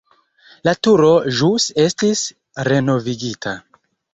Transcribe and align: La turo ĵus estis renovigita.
La 0.67 0.73
turo 0.87 1.11
ĵus 1.41 1.67
estis 1.85 2.25
renovigita. 2.69 3.55